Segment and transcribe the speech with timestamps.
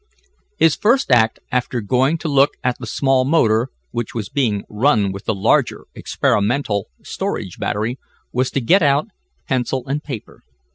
[0.57, 5.11] His first act, after going to look at the small motor, which was being run
[5.11, 7.99] with the larger, experimental storage battery,
[8.33, 9.09] was to get out
[9.47, 10.41] pencil and paper.